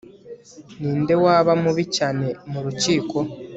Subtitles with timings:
[0.79, 3.17] Ninde waba mubi cyane murukiko